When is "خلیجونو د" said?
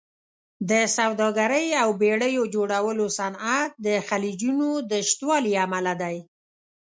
4.07-4.93